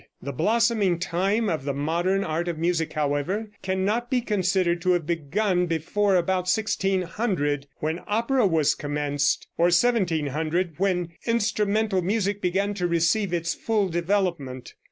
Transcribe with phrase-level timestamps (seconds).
[0.19, 5.05] The blossoming time of the modern art of music, however, cannot be considered to have
[5.05, 12.87] begun before about 1600, when opera was commenced; or 1700, when instrumental music began to
[12.87, 14.73] receive its full development.